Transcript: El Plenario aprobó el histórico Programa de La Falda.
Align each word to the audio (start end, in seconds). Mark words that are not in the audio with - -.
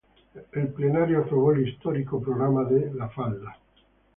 El 0.53 0.69
Plenario 0.69 1.19
aprobó 1.19 1.51
el 1.51 1.67
histórico 1.69 2.19
Programa 2.19 2.63
de 2.65 2.91
La 2.91 3.07
Falda. 3.07 3.55